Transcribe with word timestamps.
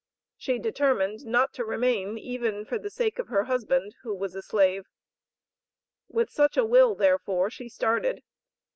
She 0.35 0.57
determined 0.57 1.27
not 1.27 1.53
to 1.53 1.63
remain 1.63 2.17
even 2.17 2.65
for 2.65 2.79
the 2.79 2.89
sake 2.89 3.19
of 3.19 3.27
her 3.27 3.43
husband, 3.43 3.95
who 4.01 4.15
was 4.15 4.33
a 4.33 4.41
slave. 4.41 4.85
With 6.09 6.31
such 6.31 6.57
a 6.57 6.65
will, 6.65 6.95
therefore, 6.95 7.51
she 7.51 7.69
started. 7.69 8.23